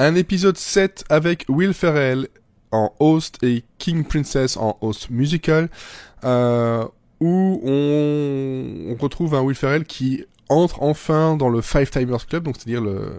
[0.00, 2.28] Un épisode 7 avec Will Ferrell
[2.72, 5.68] en host et King Princess en host musical,
[6.24, 6.86] euh,
[7.20, 12.44] où on, on, retrouve un Will Ferrell qui entre enfin dans le Five Timers Club,
[12.44, 13.12] donc c'est-à-dire le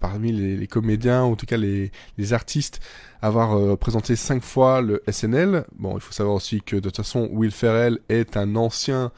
[0.00, 2.80] parmi les, comédiens, ou en tout cas les, les artistes,
[3.22, 5.64] avoir euh, présenté cinq fois le SNL.
[5.78, 9.12] Bon, il faut savoir aussi que de toute façon, Will Ferrell est un ancien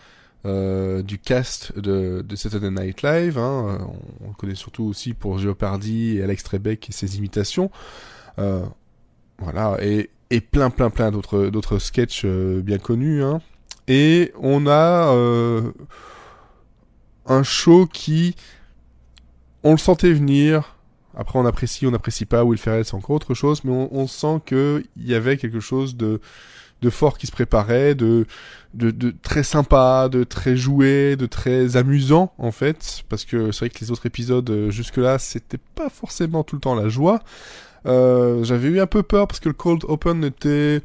[0.46, 3.38] euh, du cast de, de, Saturday Night Live.
[3.38, 3.78] Hein.
[3.80, 7.70] On, on, le connaît surtout aussi pour Jeopardy et Alex Trebek et ses imitations.
[8.38, 8.64] Euh,
[9.38, 13.22] voilà, et, et plein, plein, plein d'autres, d'autres sketchs euh, bien connus.
[13.22, 13.40] Hein.
[13.88, 15.72] Et on a euh,
[17.26, 18.34] un show qui,
[19.62, 20.73] on le sentait venir.
[21.16, 22.44] Après, on apprécie, on n'apprécie pas.
[22.44, 25.96] Will Ferrell, c'est encore autre chose, mais on, on sent qu'il y avait quelque chose
[25.96, 26.20] de,
[26.82, 28.26] de fort qui se préparait, de,
[28.74, 33.60] de, de, très sympa, de très joué, de très amusant en fait, parce que c'est
[33.60, 37.20] vrai que les autres épisodes euh, jusque-là, c'était pas forcément tout le temps la joie.
[37.86, 40.80] Euh, J'avais eu un peu peur parce que le Cold Open était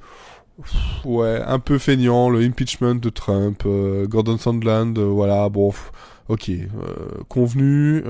[1.05, 5.73] ouais un peu feignant, le impeachment de Trump, euh, Gordon Sandland, euh, voilà bon.
[6.29, 6.65] Ok, euh,
[7.27, 8.03] convenu,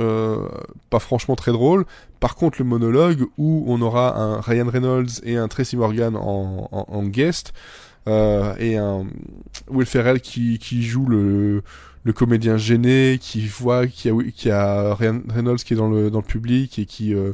[0.90, 1.86] pas franchement très drôle.
[2.20, 7.04] Par contre, le monologue où on aura un Ryan Reynolds et un Tracy Morgan en,
[7.06, 7.54] guest,
[8.08, 9.06] euh, et un
[9.70, 11.64] Will Ferrell qui, qui joue le,
[12.14, 16.80] comédien gêné, qui voit qu'il a Ryan Reynolds qui est dans le, dans le public
[16.80, 17.34] et qui, euh,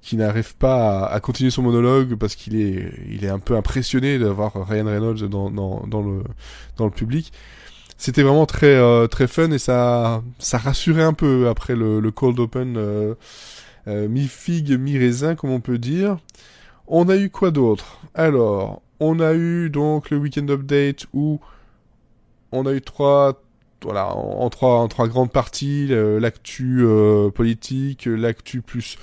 [0.00, 3.56] qui n'arrive pas à, à, continuer son monologue parce qu'il est, il est un peu
[3.56, 6.22] impressionné d'avoir Ryan Reynolds dans, dans, dans, le,
[6.76, 7.32] dans le public.
[7.96, 12.10] C'était vraiment très, euh, très fun et ça, ça rassurait un peu après le, le
[12.10, 13.14] cold open euh,
[13.86, 16.16] euh, mi-figue, mi-raisin, comme on peut dire.
[16.88, 18.00] On a eu quoi d'autre?
[18.14, 21.40] Alors, on a eu donc le weekend update où
[22.50, 23.40] on a eu trois,
[23.82, 28.98] voilà, en, en trois, en trois grandes parties, l'actu euh, politique, l'actu plus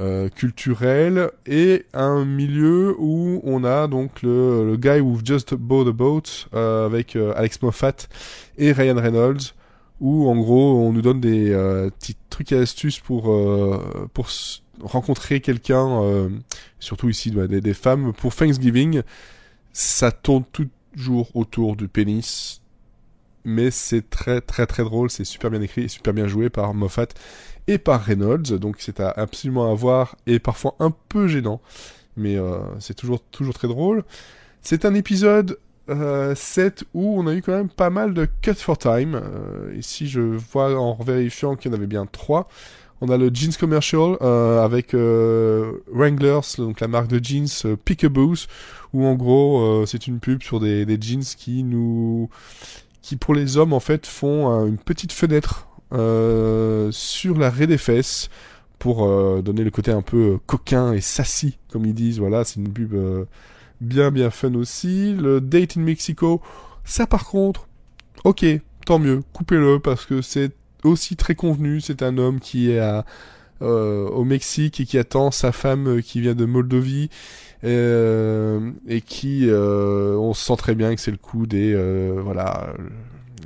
[0.00, 5.86] euh, culturel et un milieu où on a donc le, le guy who just bought
[5.86, 6.22] a boat
[6.54, 8.08] euh, avec euh, Alex Moffat
[8.58, 9.54] et Ryan Reynolds
[10.00, 14.28] où en gros on nous donne des euh, petits trucs et astuces pour euh, pour
[14.80, 16.28] rencontrer quelqu'un, euh,
[16.80, 19.02] surtout ici bah, des, femmes pour Thanksgiving.
[19.72, 22.60] Ça tourne toujours autour du pénis,
[23.44, 26.74] mais c'est très très très drôle, c'est super bien écrit, et super bien joué par
[26.74, 27.08] Moffat
[27.66, 31.60] et par Reynolds, donc c'est absolument à voir et parfois un peu gênant,
[32.16, 32.36] mais
[32.78, 34.04] c'est toujours toujours très drôle.
[34.60, 35.58] C'est un épisode
[35.90, 39.14] euh, 7 où on a eu quand même pas mal de cut for time.
[39.14, 42.48] Euh, ici, je vois en vérifiant qu'il y en avait bien 3.
[43.00, 47.76] On a le jeans commercial euh, avec euh, Wranglers, donc la marque de jeans euh,
[47.76, 48.34] Peekaboo,
[48.94, 52.30] où en gros euh, c'est une pub sur des, des, jeans qui nous,
[53.02, 55.68] qui pour les hommes en fait font une petite fenêtre
[56.92, 58.30] sur la raie des fesses
[58.78, 59.06] pour
[59.42, 62.18] donner le côté un peu coquin et sassy comme ils disent.
[62.18, 62.94] Voilà, c'est une pub
[63.84, 65.14] bien bien fun aussi.
[65.14, 66.40] Le Date in Mexico,
[66.84, 67.68] ça par contre,
[68.24, 68.44] ok,
[68.86, 70.52] tant mieux, coupez-le parce que c'est
[70.82, 71.80] aussi très convenu.
[71.80, 72.80] C'est un homme qui est
[73.62, 77.10] euh, au Mexique et qui attend sa femme qui vient de Moldovie
[77.64, 82.74] euh, et qui, euh, on sent très bien que c'est le coup des, euh, voilà,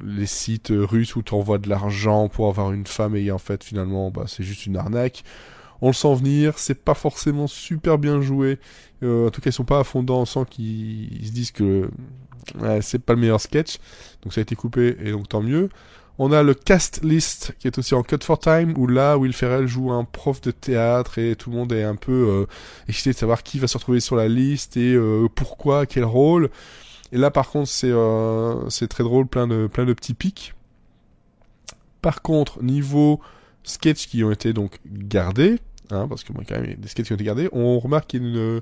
[0.04, 3.62] les sites russes où tu envoies de l'argent pour avoir une femme et en fait
[3.62, 5.22] finalement bah, c'est juste une arnaque
[5.81, 8.59] on le sent venir, c'est pas forcément super bien joué.
[9.03, 11.53] Euh, en tout cas, ils sont pas à fond dedans, on sent qu'ils se disent
[11.53, 11.89] que
[12.61, 13.78] ouais, c'est pas le meilleur sketch.
[14.22, 15.69] Donc ça a été coupé et donc tant mieux.
[16.21, 19.33] On a le cast list qui est aussi en cut for time où là Will
[19.33, 22.47] Ferrell joue un prof de théâtre et tout le monde est un peu euh,
[22.89, 26.50] excité de savoir qui va se retrouver sur la liste et euh, pourquoi, quel rôle.
[27.12, 30.55] Et là par contre c'est euh, c'est très drôle, plein de plein de petits pics.
[32.03, 33.21] Par contre niveau
[33.63, 35.60] sketchs qui ont été donc gardés,
[35.91, 38.23] hein, parce que moi quand même des sketchs qui ont été gardés, on remarque qu'il
[38.23, 38.61] y a une,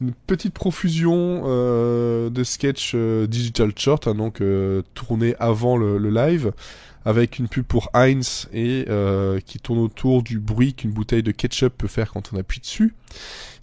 [0.00, 5.98] une petite profusion euh, de sketchs euh, digital short, hein, donc euh, tournés avant le,
[5.98, 6.52] le, live,
[7.04, 11.32] avec une pub pour Heinz et euh, qui tourne autour du bruit qu'une bouteille de
[11.32, 12.94] ketchup peut faire quand on appuie dessus.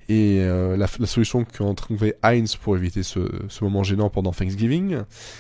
[0.10, 4.32] Et euh, la, la, solution qu'ont trouvé Heinz pour éviter ce, ce moment gênant pendant
[4.32, 4.98] Thanksgiving,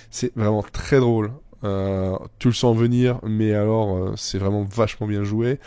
[0.10, 1.32] c'est vraiment très drôle.
[1.64, 5.60] Euh, tu le sens venir, mais alors euh, c'est vraiment vachement bien joué.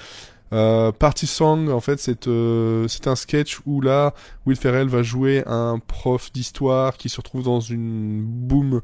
[0.54, 4.14] Euh, Party Song, en fait, c'est euh, c'est un sketch où là,
[4.46, 8.80] Will Ferrell va jouer un prof d'histoire qui se retrouve dans une boom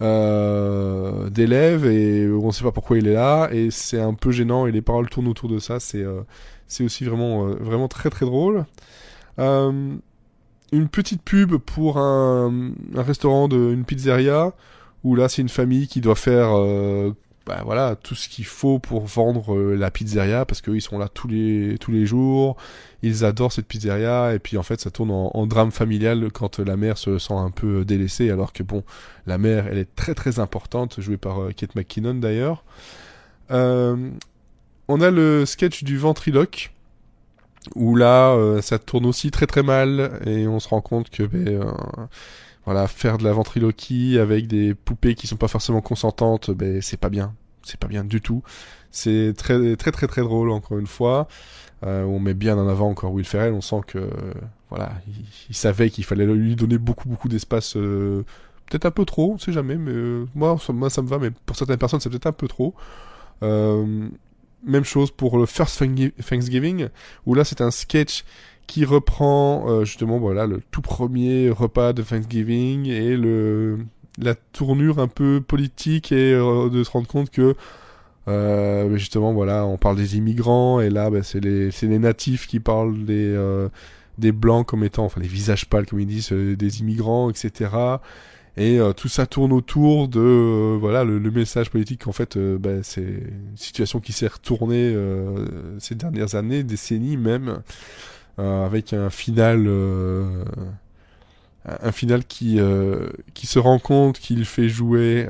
[0.00, 4.66] euh, d'élèves et on sait pas pourquoi il est là et c'est un peu gênant
[4.66, 5.78] et les paroles tournent autour de ça.
[5.78, 6.04] C'est
[6.66, 8.64] c'est aussi vraiment vraiment très très drôle.
[9.38, 14.54] une petite pub pour un, un restaurant de une pizzeria
[15.04, 17.12] où là c'est une famille qui doit faire euh,
[17.50, 21.08] bah voilà tout ce qu'il faut pour vendre euh, la pizzeria parce qu'ils sont là
[21.08, 22.56] tous les jours.
[23.02, 24.34] Ils adorent cette pizzeria.
[24.34, 27.50] Et puis en fait ça tourne en, drame familial quand la mère se sent un
[27.50, 28.84] peu délaissée alors que bon
[29.26, 32.62] la mère elle est très très importante jouée par euh, Kate McKinnon d'ailleurs.
[33.50, 33.96] Euh,
[34.86, 36.72] on a le sketch du ventriloque
[37.74, 40.20] où là ça tourne aussi très très mal.
[40.24, 41.74] Et on se rend compte que ben,
[42.64, 46.98] voilà, faire de la ventriloquie avec des poupées qui sont pas forcément consentantes, ben c'est
[46.98, 48.42] pas bien, c'est pas bien du tout.
[48.90, 51.28] C'est très très très très drôle encore une fois.
[51.86, 54.10] Euh, on met bien en avant encore Will Ferrell, on sent que
[54.68, 54.92] voilà,
[55.48, 58.22] il, savait qu'il fallait lui donner beaucoup beaucoup d'espace, euh,
[58.66, 61.18] peut-être un peu trop, on sait jamais, mais euh, moi ça, moi ça me va,
[61.18, 62.74] mais pour certaines personnes c'est peut-être un peu trop.
[63.42, 66.88] même chose pour le First Thanksgiving,
[67.24, 68.24] où là c'est un sketch
[68.66, 73.78] qui reprend justement voilà le tout premier repas de Thanksgiving et le
[74.20, 77.54] la tournure un peu politique et euh, de se rendre compte que
[78.28, 82.60] euh, justement voilà on parle des immigrants et là bah, c'est les les natifs qui
[82.60, 83.36] parlent des
[84.18, 87.70] des blancs comme étant enfin les visages pâles comme ils disent des immigrants etc
[88.56, 93.56] et tout ça tourne autour de voilà le, message politique qu'en fait bah, c'est une
[93.56, 94.94] situation qui s'est retournée
[95.78, 97.62] ces dernières années décennies même
[98.40, 100.44] euh, avec un final euh,
[101.64, 105.26] un final qui euh, qui se rend compte qu'il fait jouer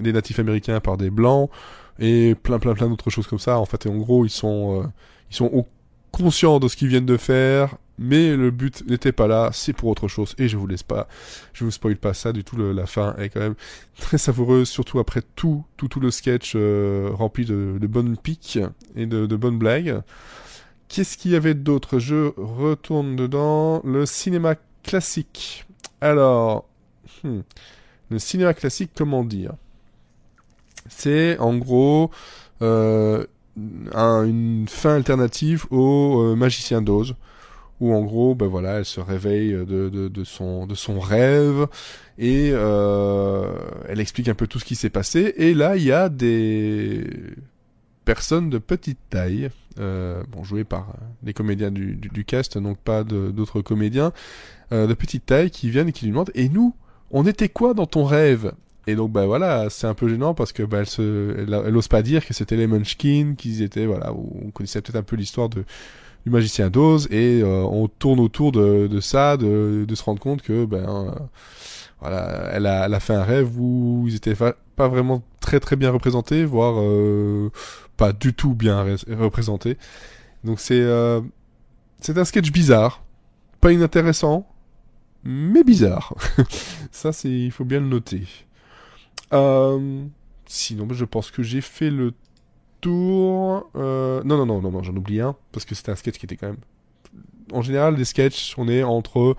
[0.00, 1.50] les natifs américains par des blancs
[1.98, 4.90] et plein plein plein d'autres choses comme ça en fait et en gros ils sont
[5.30, 5.66] ils sont
[6.12, 9.90] conscients de ce qu'ils viennent de faire mais le but n'était pas là, c'est pour
[9.90, 10.34] autre chose.
[10.38, 11.06] Et je vous laisse pas,
[11.52, 12.56] je vous spoil pas ça du tout.
[12.56, 13.56] la fin est quand même
[13.98, 16.56] très savoureuse, surtout après tout, tout, tout le sketch
[17.12, 18.58] rempli de, de, bonnes piques
[18.96, 20.00] et de bonnes blagues.
[20.90, 22.00] Qu'est-ce qu'il y avait d'autre?
[22.00, 23.80] Je retourne dedans.
[23.84, 25.66] Le cinéma classique.
[26.00, 26.66] Alors,
[27.24, 27.40] hmm,
[28.10, 29.52] le cinéma classique, comment dire?
[30.88, 32.10] C'est en gros
[32.62, 33.24] euh,
[33.56, 37.14] une fin alternative au euh, Magicien d'Oz,
[37.80, 41.66] où en gros, ben voilà, elle se réveille de, son, de son rêve
[42.18, 43.52] et euh,
[43.88, 45.34] elle explique un peu tout ce qui s'est passé.
[45.36, 47.06] Et là, il y a des
[48.10, 53.04] personnes de petite taille, euh, bon jouées par euh, les comédiens du, cast, donc pas
[53.04, 54.10] d'autres comédiens,
[54.72, 56.74] euh, de petite taille qui viennent et qui lui demandent Et nous,
[57.12, 58.52] on était quoi dans ton rêve?
[58.88, 61.86] Et donc bah voilà, c'est un peu gênant parce que bah, elle, se, elle, ose
[61.86, 65.48] pas dire que c'était les Munchkins, qu'ils étaient voilà, on connaissait peut-être un peu l'histoire
[65.48, 65.62] du
[66.26, 71.14] magicien d'Oz et on tourne autour de, ça, de, se rendre compte que ben
[72.00, 76.44] voilà, elle a, fait un rêve où ils étaient pas vraiment très très bien représentés,
[76.44, 77.50] voire euh,
[78.00, 79.76] pas du tout bien représentés.
[80.42, 81.20] Donc c'est euh,
[82.00, 83.04] c'est un sketch bizarre,
[83.60, 84.48] pas inintéressant,
[85.22, 86.14] mais bizarre.
[86.92, 88.22] Ça c'est il faut bien le noter.
[89.34, 90.02] Euh,
[90.46, 92.14] sinon, je pense que j'ai fait le
[92.80, 93.68] tour.
[93.74, 96.36] non non non non non, j'en oublie un parce que c'était un sketch qui était
[96.36, 96.64] quand même.
[97.52, 99.36] En général, les sketchs, on est entre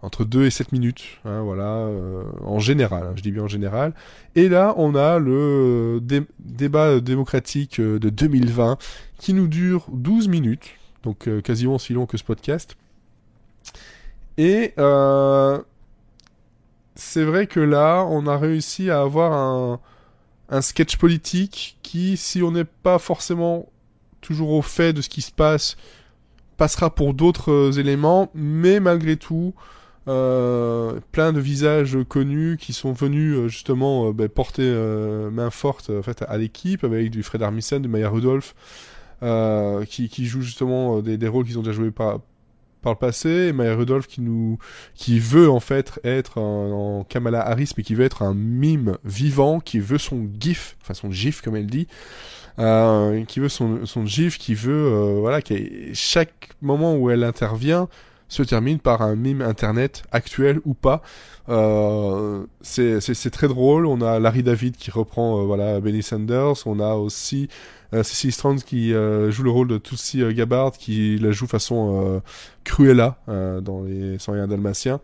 [0.00, 3.48] entre 2 et 7 minutes, hein, voilà, euh, en général, hein, je dis bien en
[3.48, 3.94] général.
[4.36, 6.00] Et là, on a le
[6.38, 8.78] débat démocratique euh, de 2020
[9.18, 10.70] qui nous dure 12 minutes,
[11.02, 12.76] donc euh, quasiment aussi long que ce podcast.
[14.36, 14.72] Et
[16.94, 19.80] c'est vrai que là, on a réussi à avoir
[20.48, 23.68] un, sketch politique qui, si on n'est pas forcément
[24.20, 25.76] toujours au fait de ce qui se passe,
[26.56, 29.78] passera pour d'autres éléments, mais malgré tout, euh,
[31.12, 34.72] plein de visages connus qui sont venus euh, justement euh, ben, porter
[35.30, 38.54] main forte en fait, à l'équipe avec du Fred Armisen, de Maya Rudolph,
[39.86, 42.20] qui, qui jouent justement des, des rôles qu'ils ont déjà joués par,
[42.82, 44.58] par le passé, et Maya Rudolph qui nous,
[44.94, 49.60] qui veut en fait être en Kamala Harris, mais qui veut être un mime vivant,
[49.60, 51.88] qui veut son gif, enfin son gif comme elle dit,
[52.58, 55.40] euh, qui veut son, son gif, qui veut, voilà,
[55.92, 57.88] chaque moment où elle intervient,
[58.28, 61.02] se termine par un mime internet actuel ou pas.
[61.48, 63.86] Euh, c'est très drôle.
[63.86, 66.66] On a Larry David qui reprend euh, voilà Benny Sanders.
[66.66, 67.48] On a aussi
[67.94, 71.46] euh, Cecily Strong qui euh, joue le rôle de Tulsi euh, Gabbard qui la joue
[71.46, 72.20] façon
[72.64, 75.00] Cruella dans les 101 Dalmatiens.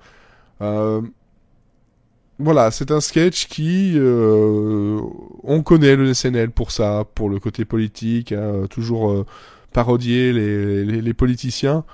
[2.38, 8.32] voilà, c'est un sketch qui on connaît le SNL pour ça, pour le côté politique,
[8.32, 9.24] hein, toujours
[9.72, 11.84] parodier les, les, les politiciens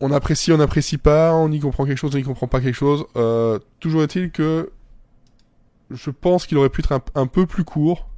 [0.00, 2.74] on apprécie, on n'apprécie pas, on y comprend quelque chose, on y comprend pas quelque
[2.74, 3.04] chose.
[3.16, 4.72] Euh, toujours est-il que
[5.90, 8.08] je pense qu'il aurait pu être un, peu plus court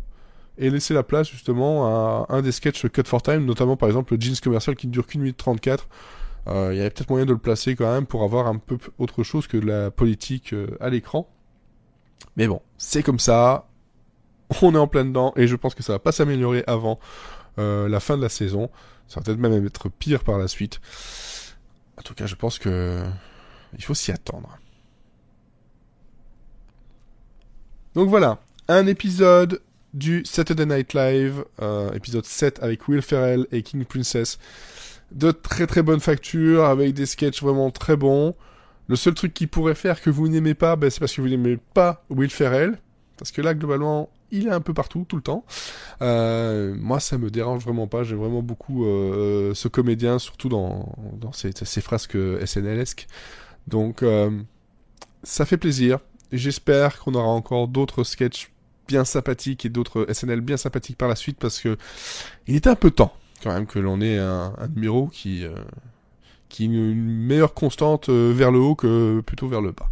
[0.58, 4.14] et laisser la place justement à un des sketchs Cut for Time, notamment par exemple
[4.14, 5.88] le jeans commercial qui ne dure qu'une minute 34.
[6.48, 8.78] Euh, il y avait peut-être moyen de le placer quand même pour avoir un peu
[8.98, 11.28] autre chose que de la politique euh, à l'écran.
[12.36, 13.68] Mais bon, c'est comme ça.
[14.62, 17.00] on est en plein dedans et je pense que ça va pas s'améliorer avant
[17.56, 18.70] la fin de la saison.
[19.08, 20.80] Ça va peut-être même être pire par la suite.
[21.98, 23.02] En tout cas, je pense que
[23.76, 24.58] il faut s'y attendre.
[27.94, 29.60] Donc voilà, un épisode
[29.92, 34.38] du Saturday Night Live, euh, épisode 7 avec Will Ferrell et King Princess.
[35.10, 38.34] De très très bonne facture, avec des sketchs vraiment très bons.
[38.88, 41.28] Le seul truc qui pourrait faire que vous n'aimez pas, ben, c'est parce que vous
[41.28, 42.78] n'aimez pas Will Ferrell.
[43.18, 45.44] Parce que là, globalement, il est un peu partout, tout le temps.
[46.00, 48.02] Euh, moi, ça me dérange vraiment pas.
[48.02, 50.86] J'aime vraiment beaucoup euh, ce comédien, surtout dans,
[51.32, 53.06] ses, ses frasques SNLesques.
[53.68, 54.30] Donc, euh,
[55.22, 56.00] ça fait plaisir.
[56.32, 58.50] J'espère qu'on aura encore d'autres sketchs
[58.88, 61.76] bien sympathiques et d'autres SNL bien sympathiques par la suite parce que
[62.48, 63.12] il était un peu temps
[63.42, 65.44] quand même que l'on ait un, un numéro qui
[66.48, 69.88] qui une meilleure constante vers le haut que plutôt vers le bas.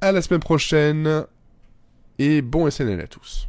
[0.00, 1.24] À la semaine prochaine
[2.18, 3.48] et bon SNL à tous.